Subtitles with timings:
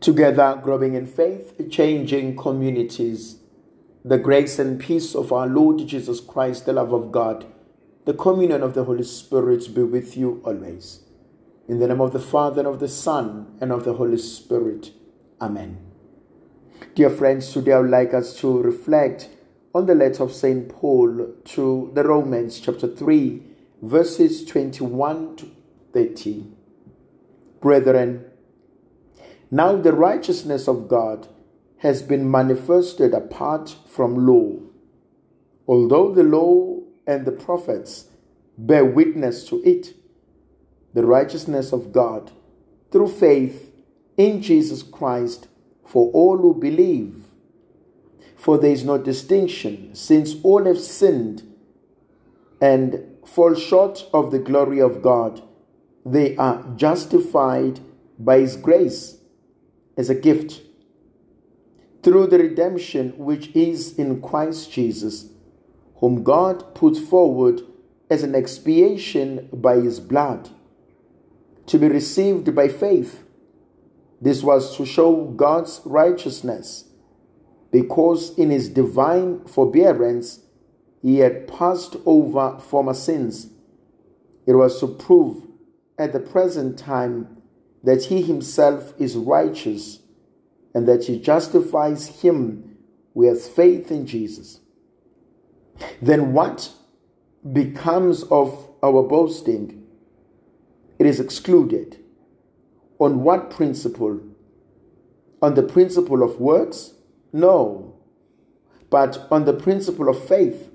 [0.00, 3.36] Together, growing in faith, changing communities.
[4.02, 7.44] The grace and peace of our Lord Jesus Christ, the love of God,
[8.06, 11.00] the communion of the Holy Spirit be with you always.
[11.68, 14.92] In the name of the Father, and of the Son, and of the Holy Spirit.
[15.38, 15.78] Amen.
[16.94, 19.28] Dear friends, today I would like us to reflect
[19.74, 20.66] on the letter of St.
[20.70, 23.42] Paul to the Romans, chapter 3,
[23.82, 25.50] verses 21 to
[25.92, 26.46] 30.
[27.60, 28.29] Brethren,
[29.50, 31.28] now the righteousness of God
[31.78, 34.58] has been manifested apart from law.
[35.66, 38.06] Although the law and the prophets
[38.56, 39.94] bear witness to it,
[40.94, 42.32] the righteousness of God
[42.90, 43.72] through faith
[44.16, 45.48] in Jesus Christ
[45.86, 47.24] for all who believe.
[48.36, 51.42] For there is no distinction, since all have sinned
[52.60, 55.42] and fall short of the glory of God.
[56.04, 57.80] They are justified
[58.18, 59.19] by His grace
[60.00, 60.62] as a gift
[62.02, 65.26] through the redemption which is in Christ Jesus,
[65.96, 67.60] whom God put forward
[68.08, 70.48] as an expiation by his blood,
[71.66, 73.22] to be received by faith.
[74.22, 76.86] This was to show God's righteousness,
[77.70, 80.40] because in his divine forbearance
[81.02, 83.50] he had passed over former sins.
[84.46, 85.46] It was to prove
[85.98, 87.39] at the present time
[87.82, 90.00] that he himself is righteous
[90.74, 92.76] and that he justifies him
[93.14, 94.60] who has faith in Jesus.
[96.00, 96.70] Then what
[97.52, 99.86] becomes of our boasting?
[100.98, 101.98] It is excluded.
[102.98, 104.20] On what principle?
[105.40, 106.92] On the principle of works?
[107.32, 107.90] No,
[108.90, 110.70] but on the principle of faith.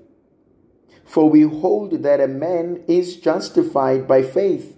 [1.04, 4.76] For we hold that a man is justified by faith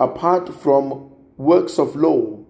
[0.00, 1.11] apart from
[1.42, 2.44] works of law?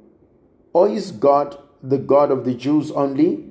[0.73, 3.51] Or is God the God of the Jews only?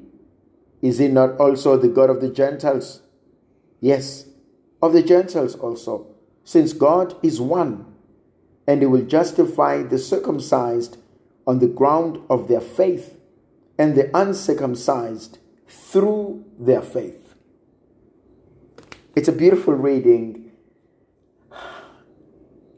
[0.81, 3.02] Is he not also the God of the Gentiles?
[3.80, 4.25] Yes,
[4.82, 6.08] of the Gentiles also,
[6.43, 7.86] since God is one,
[8.65, 10.98] and he will justify the circumcised
[11.45, 13.17] on the ground of their faith,
[13.77, 17.36] and the uncircumcised through their faith.
[19.15, 20.40] It's a beautiful reading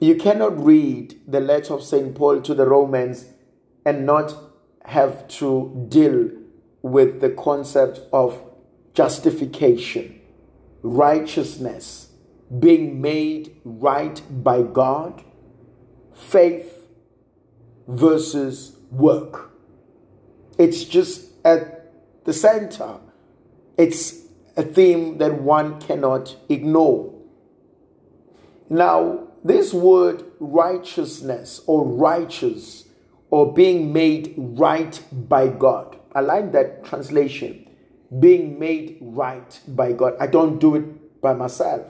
[0.04, 2.14] you cannot read the letter of St.
[2.16, 3.26] Paul to the Romans
[3.86, 4.36] and not
[4.86, 6.30] have to deal
[6.82, 8.42] with the concept of
[8.94, 10.20] justification,
[10.82, 12.10] righteousness,
[12.60, 15.24] being made right by God,
[16.14, 16.86] faith
[17.88, 19.52] versus work.
[20.58, 21.94] It's just at
[22.26, 23.00] the center.
[23.78, 24.26] It's
[24.56, 27.14] a theme that one cannot ignore.
[28.70, 32.86] Now, this word righteousness or righteous
[33.30, 36.00] or being made right by God.
[36.16, 37.70] I like that translation.
[38.20, 40.16] Being made right by God.
[40.20, 41.88] I don't do it by myself.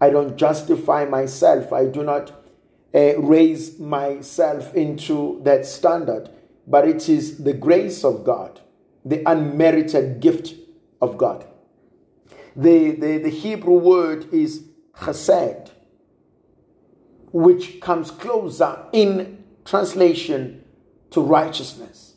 [0.00, 1.72] I don't justify myself.
[1.72, 2.30] I do not
[2.94, 6.30] uh, raise myself into that standard.
[6.66, 8.60] But it is the grace of God,
[9.04, 10.54] the unmerited gift
[11.02, 11.46] of God.
[12.56, 14.64] The, the, the Hebrew word is
[14.96, 15.70] chesed
[17.32, 20.64] which comes closer in translation
[21.10, 22.14] to righteousness.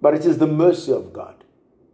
[0.00, 1.44] But it is the mercy of God,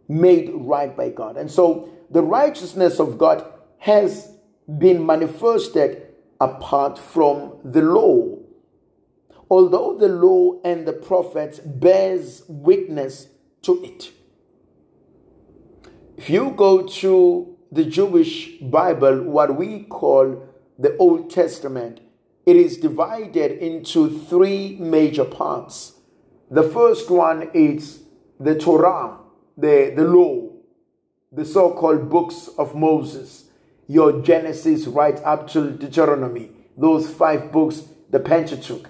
[0.07, 1.37] made right by God.
[1.37, 3.45] And so the righteousness of God
[3.79, 4.31] has
[4.77, 6.03] been manifested
[6.39, 8.37] apart from the law.
[9.49, 13.27] Although the law and the prophets bears witness
[13.63, 14.11] to it.
[16.17, 20.47] If you go to the Jewish Bible, what we call
[20.79, 22.01] the Old Testament,
[22.47, 25.99] it is divided into three major parts.
[26.49, 28.03] The first one is
[28.39, 29.17] the Torah,
[29.57, 30.53] the, the law,
[31.29, 33.49] the so called books of Moses,
[33.87, 38.89] your Genesis right up to Deuteronomy, those five books, the Pentateuch.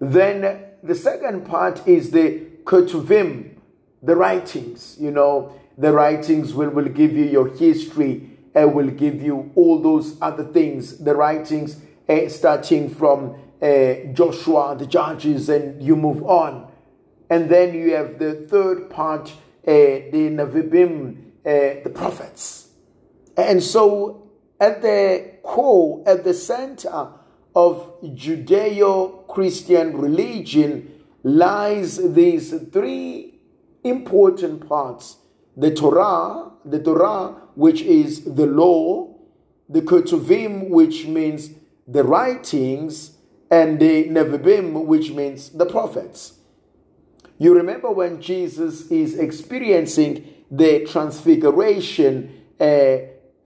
[0.00, 3.58] Then the second part is the Ketuvim,
[4.02, 9.20] the writings, you know, the writings will, will give you your history and will give
[9.20, 15.82] you all those other things, the writings uh, starting from uh, Joshua, the judges, and
[15.82, 16.70] you move on.
[17.30, 19.34] And then you have the third part, uh,
[19.66, 22.68] the Nevi'im, the prophets.
[23.36, 27.08] And so at the core, at the center
[27.54, 33.40] of Judeo Christian religion lies these three
[33.84, 35.18] important parts
[35.56, 39.14] the Torah, the Torah, which is the law,
[39.68, 41.50] the Ketuvim, which means
[41.86, 43.16] the writings,
[43.50, 46.38] and the Nevi'im, which means the prophets.
[47.38, 52.96] You remember when Jesus is experiencing the transfiguration, uh,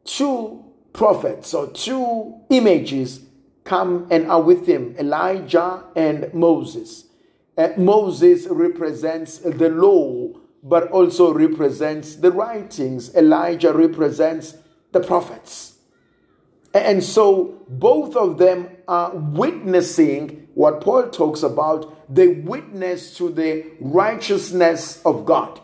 [0.04, 3.20] two prophets or two images
[3.64, 7.06] come and are with him Elijah and Moses.
[7.58, 10.28] Uh, Moses represents the law,
[10.62, 13.14] but also represents the writings.
[13.14, 14.56] Elijah represents
[14.92, 15.75] the prophets.
[16.84, 23.66] And so both of them are witnessing what Paul talks about they witness to the
[23.80, 25.60] righteousness of God.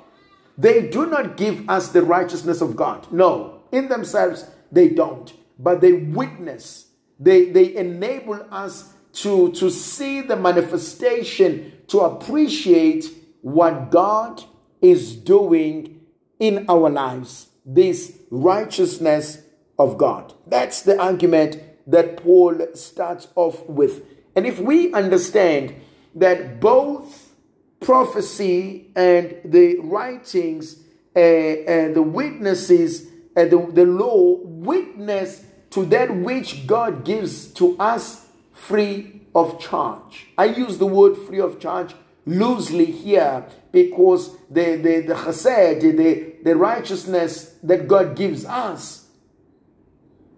[0.58, 3.10] They do not give us the righteousness of God.
[3.12, 5.32] No, in themselves, they don't.
[5.58, 6.86] But they witness,
[7.18, 13.06] they, they enable us to, to see the manifestation, to appreciate
[13.42, 14.42] what God
[14.80, 16.00] is doing
[16.38, 17.48] in our lives.
[17.64, 19.41] This righteousness
[19.82, 20.32] of God.
[20.46, 24.02] That's the argument that Paul starts off with.
[24.36, 25.74] And if we understand
[26.14, 27.32] that both
[27.80, 30.78] prophecy and the writings
[31.16, 37.76] uh, and the witnesses and the, the law witness to that which God gives to
[37.78, 40.26] us free of charge.
[40.38, 41.94] I use the word free of charge
[42.24, 49.01] loosely here because the, the, the chesed, the, the righteousness that God gives us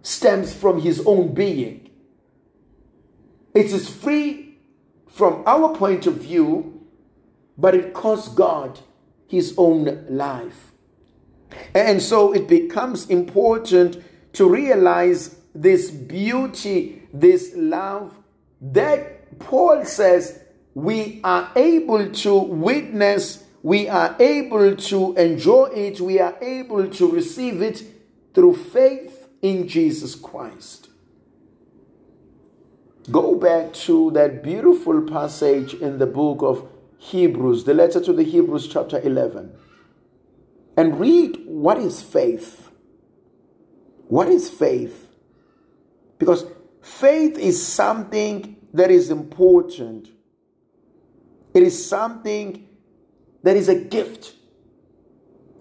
[0.04, 1.88] stems from his own being.
[3.54, 4.58] It is free
[5.08, 6.86] from our point of view,
[7.56, 8.78] but it costs God
[9.26, 10.72] his own life.
[11.74, 14.04] And so it becomes important
[14.34, 18.14] to realize this beauty, this love
[18.60, 20.42] that Paul says
[20.74, 27.10] we are able to witness, we are able to enjoy it, we are able to
[27.10, 27.84] receive it
[28.34, 29.13] through faith
[29.44, 30.88] in Jesus Christ.
[33.10, 38.22] Go back to that beautiful passage in the book of Hebrews, the letter to the
[38.22, 39.52] Hebrews, chapter 11,
[40.78, 42.70] and read what is faith.
[44.08, 45.10] What is faith?
[46.18, 46.46] Because
[46.80, 50.08] faith is something that is important,
[51.52, 52.66] it is something
[53.42, 54.36] that is a gift.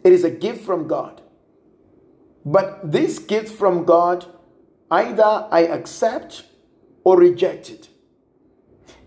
[0.06, 1.23] It is a gift from God.
[2.45, 4.25] But this gift from God,
[4.92, 6.45] either I accept
[7.04, 7.90] or reject it.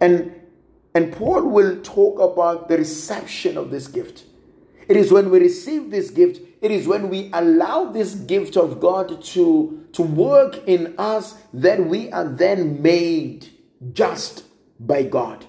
[0.01, 0.35] And,
[0.95, 4.25] and Paul will talk about the reception of this gift.
[4.89, 8.81] It is when we receive this gift, it is when we allow this gift of
[8.81, 13.49] God to, to work in us that we are then made
[13.93, 14.45] just
[14.79, 15.47] by God.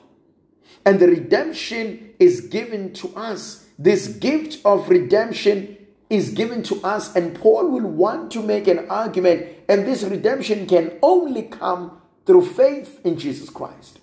[0.85, 3.65] And the redemption is given to us.
[3.77, 5.76] This gift of redemption
[6.09, 10.65] is given to us, and Paul will want to make an argument, and this redemption
[10.65, 13.99] can only come through faith in Jesus Christ.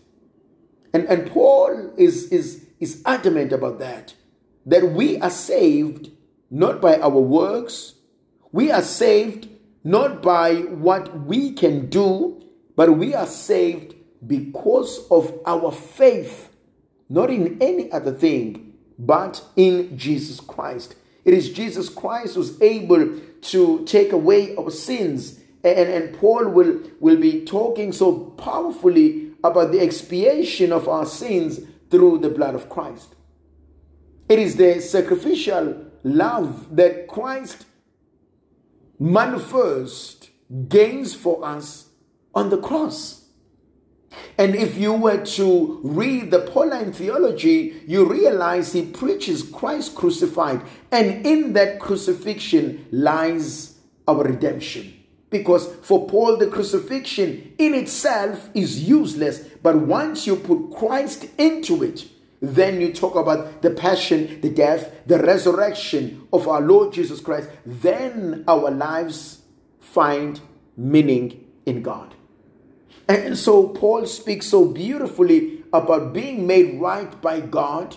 [0.93, 4.15] And, and Paul is, is, is adamant about that,
[4.67, 6.11] that we are saved
[6.51, 7.95] not by our works,
[8.53, 9.49] we are saved
[9.83, 12.43] not by what we can do,
[12.77, 13.95] but we are saved
[14.27, 16.51] because of our faith,
[17.09, 20.95] not in any other thing, but in Jesus Christ.
[21.25, 26.82] It is Jesus Christ who's able to take away our sins and, and Paul will,
[27.00, 31.61] will be talking so powerfully about the expiation of our sins
[31.91, 33.15] through the blood of Christ.
[34.29, 37.65] It is the sacrificial love that Christ
[38.99, 40.31] manifest
[40.69, 41.89] gains for us
[42.34, 43.24] on the cross.
[44.39, 50.63] And if you were to read the Pauline theology, you realize he preaches Christ crucified,
[50.91, 54.93] and in that crucifixion lies our redemption.
[55.31, 59.41] Because for Paul, the crucifixion in itself is useless.
[59.63, 62.06] But once you put Christ into it,
[62.41, 67.49] then you talk about the passion, the death, the resurrection of our Lord Jesus Christ.
[67.65, 69.43] Then our lives
[69.81, 70.41] find
[70.77, 72.15] meaning in God.
[73.08, 77.96] And so Paul speaks so beautifully about being made right by God.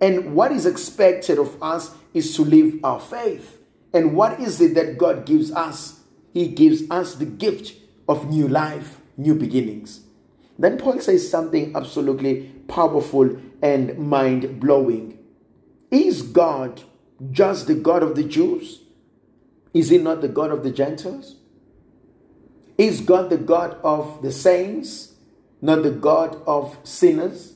[0.00, 3.58] And what is expected of us is to live our faith.
[3.92, 6.00] And what is it that God gives us?
[6.32, 7.74] He gives us the gift
[8.08, 10.02] of new life, new beginnings.
[10.58, 15.18] Then Paul says something absolutely powerful and mind blowing.
[15.90, 16.82] Is God
[17.30, 18.82] just the God of the Jews?
[19.72, 21.36] Is he not the God of the Gentiles?
[22.78, 25.14] Is God the God of the saints,
[25.62, 27.54] not the God of sinners?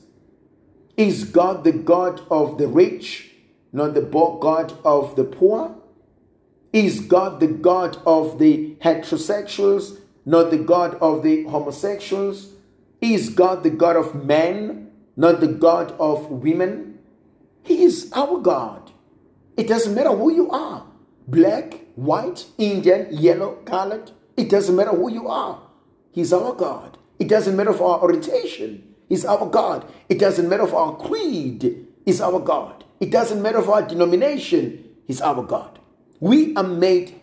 [0.97, 3.31] Is God the God of the rich,
[3.71, 5.75] not the God of the poor?
[6.73, 12.53] Is God the God of the heterosexuals, not the God of the homosexuals?
[13.01, 16.99] Is God the God of men, not the God of women?
[17.63, 18.91] He is our God.
[19.57, 20.85] It doesn't matter who you are
[21.27, 24.11] black, white, Indian, yellow, colored.
[24.41, 25.61] It doesn't matter who you are.
[26.11, 26.97] He's our God.
[27.19, 28.95] It doesn't matter of our orientation.
[29.07, 29.85] He's our God.
[30.09, 31.85] It doesn't matter of our creed.
[32.05, 32.83] He's our God.
[32.99, 34.95] It doesn't matter of our denomination.
[35.05, 35.77] He's our God.
[36.19, 37.21] We are made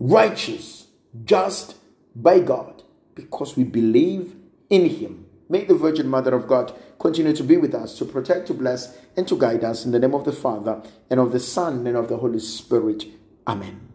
[0.00, 0.86] righteous,
[1.24, 1.76] just
[2.16, 2.82] by God
[3.14, 4.34] because we believe
[4.70, 5.26] in Him.
[5.50, 8.96] May the Virgin Mother of God continue to be with us, to protect, to bless,
[9.16, 11.96] and to guide us in the name of the Father, and of the Son, and
[11.96, 13.04] of the Holy Spirit.
[13.46, 13.87] Amen.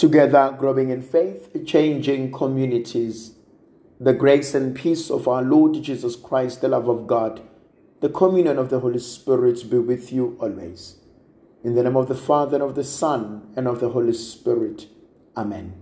[0.00, 3.32] Together, growing in faith, changing communities,
[4.00, 7.42] the grace and peace of our Lord Jesus Christ, the love of God,
[8.00, 10.94] the communion of the Holy Spirit be with you always.
[11.62, 14.86] In the name of the Father, and of the Son, and of the Holy Spirit.
[15.36, 15.74] Amen.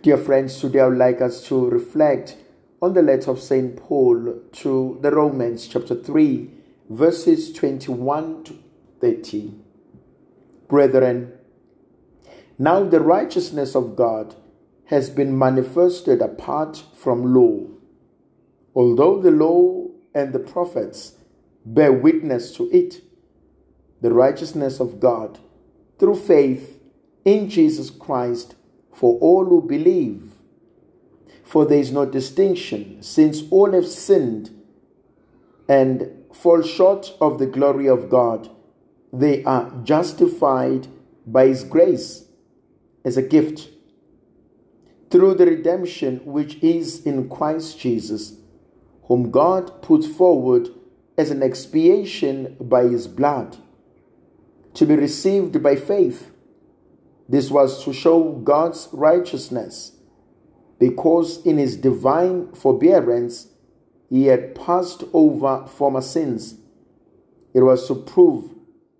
[0.00, 2.38] Dear friends, today I would like us to reflect
[2.80, 3.76] on the letter of St.
[3.76, 6.50] Paul to the Romans, chapter 3,
[6.88, 8.58] verses 21 to
[9.02, 9.52] 30.
[10.66, 11.34] Brethren,
[12.62, 14.36] now the righteousness of God
[14.84, 17.66] has been manifested apart from law.
[18.72, 21.16] Although the law and the prophets
[21.66, 23.02] bear witness to it,
[24.00, 25.40] the righteousness of God
[25.98, 26.80] through faith
[27.24, 28.54] in Jesus Christ
[28.94, 30.32] for all who believe.
[31.42, 34.50] For there is no distinction, since all have sinned
[35.68, 38.48] and fall short of the glory of God.
[39.12, 40.86] They are justified
[41.26, 42.28] by His grace
[43.04, 43.68] as a gift
[45.10, 48.36] through the redemption which is in Christ Jesus,
[49.04, 50.68] whom God put forward
[51.18, 53.58] as an expiation by His blood,
[54.74, 56.32] to be received by faith
[57.32, 59.92] this was to show God's righteousness,
[60.78, 63.48] because in his divine forbearance
[64.10, 66.56] he had passed over former sins.
[67.54, 68.54] It was to prove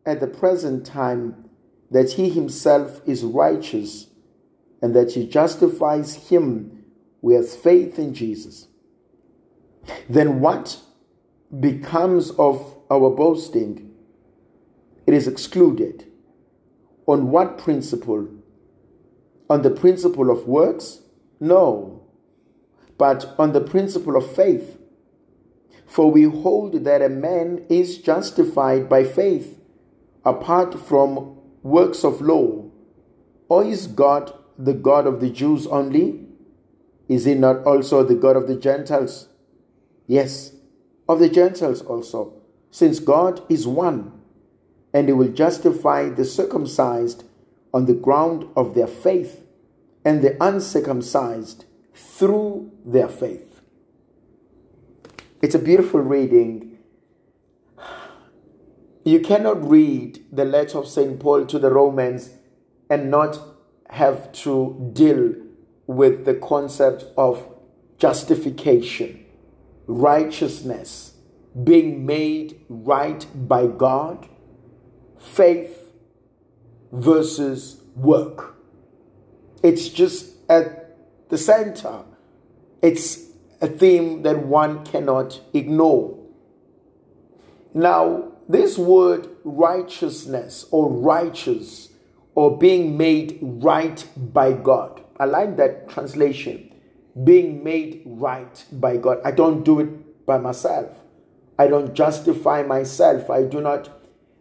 [0.07, 1.51] at the present time
[1.93, 4.09] that he himself is righteous
[4.81, 6.85] and that he justifies him
[7.31, 8.67] has faith in Jesus.
[10.09, 10.81] Then what
[11.61, 13.95] becomes of our boasting?
[15.07, 16.11] It is excluded.
[17.07, 18.29] On what principle?
[19.51, 21.03] On the principle of works?
[21.39, 22.07] No,
[22.97, 24.79] but on the principle of faith.
[25.87, 29.61] For we hold that a man is justified by faith
[30.25, 32.71] apart from works of law.
[33.49, 36.27] Or is God the God of the Jews only?
[37.09, 39.29] Is he not also the God of the Gentiles?
[40.07, 40.53] Yes,
[41.09, 42.35] of the Gentiles also,
[42.71, 44.23] since God is one
[44.93, 47.25] and he will justify the circumcised
[47.73, 49.47] on the ground of their faith,
[50.05, 51.65] and the uncircumcised
[51.95, 53.61] through their faith.
[55.41, 56.62] It's a beautiful reading.
[59.05, 61.19] You cannot read the letter of St.
[61.19, 62.31] Paul to the Romans
[62.89, 63.39] and not
[63.91, 65.35] have to deal
[65.87, 67.47] with the concept of
[67.99, 69.25] justification,
[69.87, 71.15] righteousness,
[71.65, 74.29] being made right by God
[75.19, 75.91] faith
[76.91, 78.57] versus work.
[79.63, 80.97] It's just at
[81.29, 82.03] the center.
[82.83, 83.27] It's
[83.61, 86.19] a theme that one cannot ignore.
[87.75, 91.89] Now, this word righteousness or righteous
[92.35, 96.69] or being made right by God, I like that translation.
[97.25, 99.19] Being made right by God.
[99.25, 100.97] I don't do it by myself.
[101.59, 103.29] I don't justify myself.
[103.29, 103.89] I do not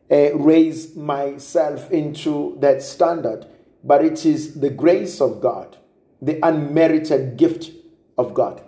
[0.09, 3.45] uh, raise myself into that standard,
[3.83, 5.77] but it is the grace of God,
[6.21, 7.71] the unmerited gift
[8.17, 8.63] of God.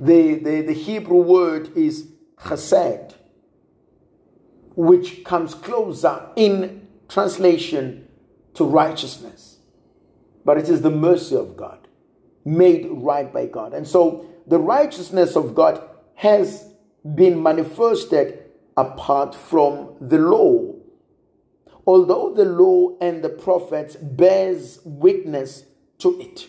[0.00, 2.08] The, the, the Hebrew word is
[2.40, 3.14] chesed,
[4.78, 8.06] which comes closer in translation
[8.54, 9.58] to righteousness.
[10.44, 11.88] But it is the mercy of God,
[12.44, 13.74] made right by God.
[13.74, 15.82] And so the righteousness of God
[16.14, 16.72] has
[17.16, 18.44] been manifested
[18.76, 20.76] apart from the law.
[21.84, 25.64] Although the law and the prophets bears witness
[25.98, 26.46] to it.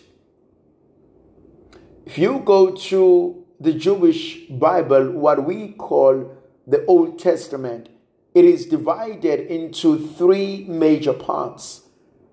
[2.06, 6.36] If you go to the Jewish Bible, what we call
[6.68, 7.88] the Old Testament,
[8.34, 11.82] it is divided into three major parts.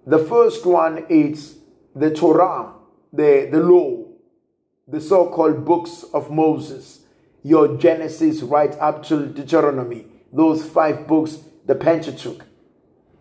[0.05, 1.57] The first one is
[1.95, 2.73] the Torah,
[3.11, 4.05] the, the law,
[4.87, 7.01] the so called books of Moses
[7.43, 12.43] your Genesis right up to Deuteronomy, those five books, the Pentateuch.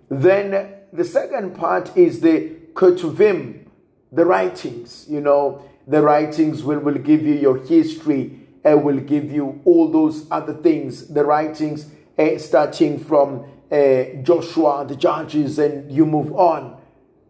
[0.09, 3.67] Then the second part is the Ketuvim,
[4.11, 5.07] the writings.
[5.09, 9.91] You know, the writings will, will give you your history uh, will give you all
[9.91, 11.87] those other things, the writings
[12.19, 16.81] uh, starting from uh, Joshua, the Judges, and you move on.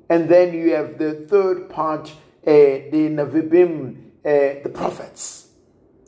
[0.08, 2.12] And then you have the third part, uh,
[2.44, 5.48] the Nevi'im, uh, the prophets.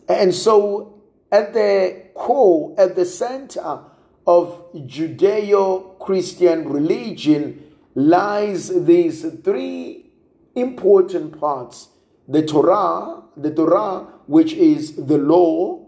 [0.09, 3.81] And so, at the core, at the center
[4.27, 10.11] of Judeo Christian religion, lies these three
[10.55, 11.89] important parts
[12.29, 15.87] the Torah, the Torah, which is the law,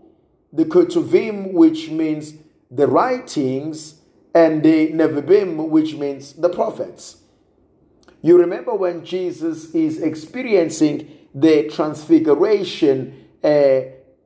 [0.53, 2.33] the Ketuvim, which means
[2.71, 4.01] the writings,
[4.35, 7.17] and the Nevi'im, which means the prophets.
[8.23, 13.81] You remember when Jesus is experiencing the transfiguration, uh,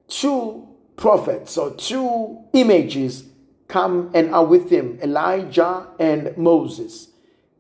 [0.08, 3.24] two prophets or two images
[3.68, 7.08] come and are with him Elijah and Moses.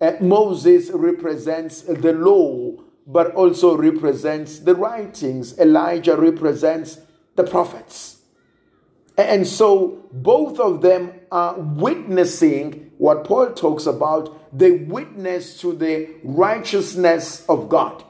[0.00, 2.72] Uh, Moses represents the law,
[3.06, 5.58] but also represents the writings.
[5.58, 6.98] Elijah represents
[7.36, 8.13] the prophets.
[9.16, 16.08] And so both of them are witnessing what Paul talks about they witness to the
[16.22, 18.04] righteousness of God.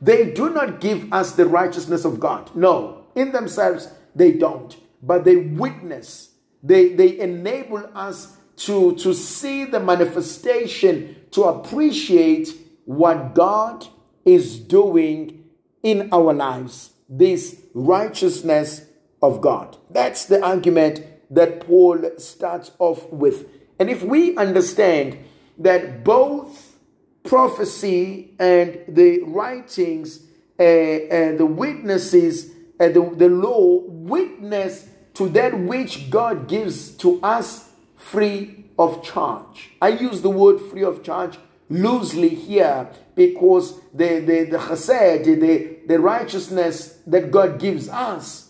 [0.00, 2.54] They do not give us the righteousness of God.
[2.54, 4.76] No, in themselves, they don't.
[5.02, 6.30] But they witness,
[6.62, 12.50] they, they enable us to, to see the manifestation, to appreciate
[12.84, 13.86] what God
[14.24, 15.44] is doing
[15.82, 16.90] in our lives.
[17.08, 18.86] This righteousness
[19.22, 19.76] of God.
[19.90, 23.46] That's the argument that Paul starts off with.
[23.78, 25.18] And if we understand
[25.58, 26.76] that both
[27.24, 30.20] prophecy and the writings
[30.58, 37.20] uh, and the witnesses and the, the law witness to that which God gives to
[37.22, 39.70] us free of charge.
[39.82, 45.76] I use the word free of charge loosely here because the, the, the chesed, the,
[45.86, 48.49] the righteousness that God gives us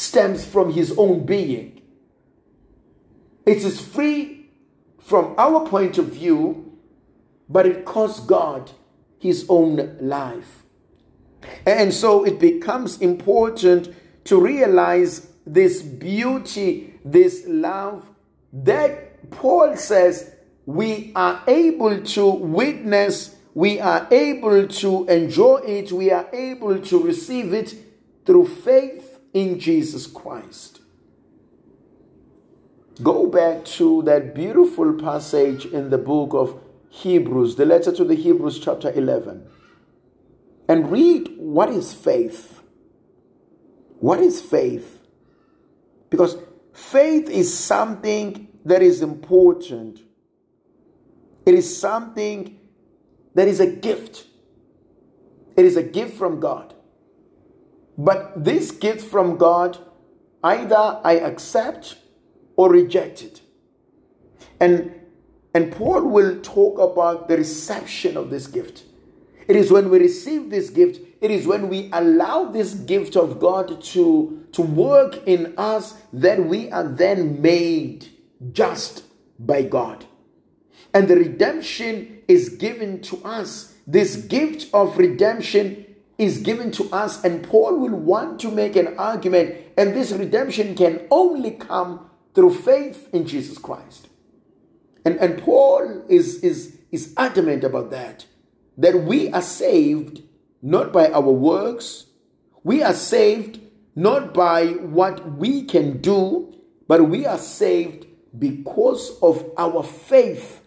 [0.00, 1.82] stems from his own being.
[3.44, 4.48] It is free
[4.98, 6.78] from our point of view,
[7.50, 8.70] but it costs God
[9.18, 10.62] his own life.
[11.66, 18.08] And so it becomes important to realize this beauty, this love
[18.54, 20.34] that Paul says
[20.64, 27.02] we are able to witness, we are able to enjoy it, we are able to
[27.02, 27.74] receive it
[28.24, 30.80] through faith in Jesus Christ.
[33.02, 38.14] Go back to that beautiful passage in the book of Hebrews, the letter to the
[38.14, 39.46] Hebrews, chapter 11,
[40.68, 42.60] and read what is faith.
[44.00, 45.00] What is faith?
[46.10, 46.36] Because
[46.72, 50.00] faith is something that is important,
[51.46, 52.58] it is something
[53.34, 54.26] that is a gift.
[55.56, 56.74] It is a gift from God.
[58.00, 59.76] But this gift from God,
[60.42, 61.96] either I accept
[62.56, 63.42] or reject it.
[64.58, 64.98] And,
[65.52, 68.84] and Paul will talk about the reception of this gift.
[69.46, 73.38] It is when we receive this gift, it is when we allow this gift of
[73.38, 78.08] God to, to work in us that we are then made
[78.52, 79.04] just
[79.38, 80.06] by God.
[80.94, 83.74] And the redemption is given to us.
[83.86, 85.84] This gift of redemption
[86.20, 90.74] is given to us, and Paul will want to make an argument, and this redemption
[90.74, 94.08] can only come through faith in Jesus Christ.
[95.02, 98.26] And, and Paul is, is, is adamant about that,
[98.76, 100.22] that we are saved
[100.60, 102.04] not by our works,
[102.64, 103.58] we are saved
[103.96, 106.54] not by what we can do,
[106.86, 108.06] but we are saved
[108.38, 110.60] because of our faith,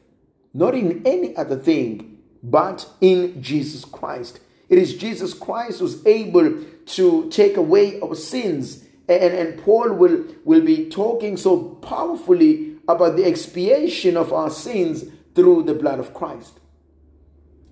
[0.52, 4.40] not in any other thing, but in Jesus Christ.
[4.70, 8.86] It is Jesus Christ who's able to take away our sins.
[9.08, 15.06] And, and Paul will, will be talking so powerfully about the expiation of our sins
[15.36, 16.60] through the blood of Christ.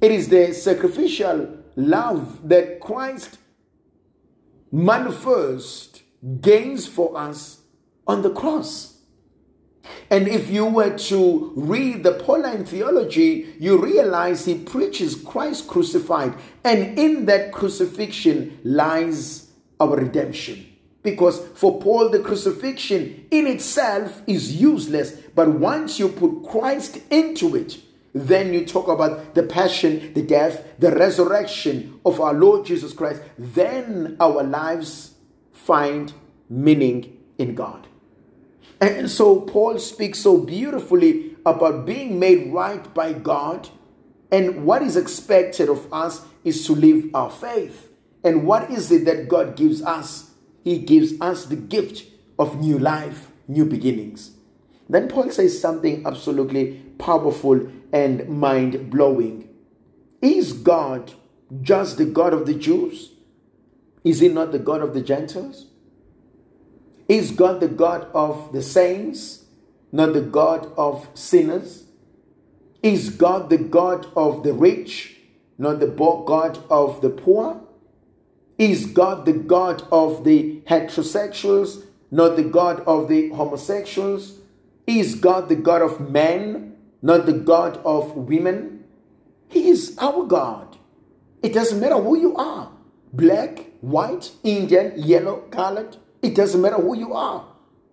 [0.01, 3.37] It is the sacrificial love that Christ
[4.71, 6.01] manifest
[6.39, 7.61] gains for us
[8.07, 9.00] on the cross.
[10.09, 16.35] And if you were to read the Pauline theology, you realize he preaches Christ crucified.
[16.63, 20.67] And in that crucifixion lies our redemption.
[21.03, 25.13] Because for Paul, the crucifixion in itself is useless.
[25.33, 27.79] But once you put Christ into it,
[28.13, 33.21] then you talk about the passion, the death, the resurrection of our Lord Jesus Christ.
[33.37, 35.15] Then our lives
[35.53, 36.13] find
[36.49, 37.87] meaning in God.
[38.81, 43.69] And so Paul speaks so beautifully about being made right by God.
[44.31, 47.89] And what is expected of us is to live our faith.
[48.23, 50.31] And what is it that God gives us?
[50.63, 52.05] He gives us the gift
[52.39, 54.31] of new life, new beginnings.
[54.89, 59.47] Then Paul says something absolutely powerful and mind blowing.
[60.21, 61.13] Is God
[61.61, 63.11] just the God of the Jews?
[64.03, 65.67] Is he not the God of the Gentiles?
[67.11, 69.43] Is God the God of the saints,
[69.91, 71.83] not the God of sinners?
[72.81, 75.17] Is God the God of the rich,
[75.57, 77.59] not the God of the poor?
[78.57, 84.39] Is God the God of the heterosexuals, not the God of the homosexuals?
[84.87, 88.85] Is God the God of men, not the God of women?
[89.49, 90.77] He is our God.
[91.43, 92.71] It doesn't matter who you are
[93.11, 95.97] black, white, Indian, yellow, colored.
[96.21, 97.45] It doesn't matter who you are.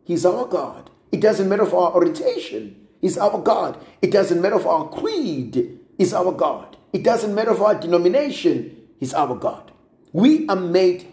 [0.05, 0.91] He's our God.
[1.13, 2.89] It doesn't matter for our orientation.
[3.01, 3.83] He's our God.
[4.03, 5.79] It doesn't matter for our creed.
[5.97, 6.77] He's our God.
[6.93, 8.89] It doesn't matter for our denomination.
[8.99, 9.73] He's our God.
[10.13, 11.13] We are made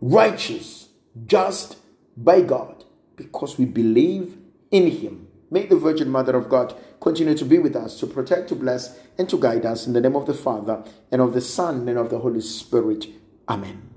[0.00, 0.88] righteous,
[1.26, 1.76] just
[2.16, 2.84] by God
[3.16, 4.36] because we believe
[4.70, 5.28] in Him.
[5.50, 8.98] May the Virgin Mother of God continue to be with us, to protect, to bless,
[9.18, 11.98] and to guide us in the name of the Father, and of the Son, and
[11.98, 13.06] of the Holy Spirit.
[13.48, 13.90] Amen.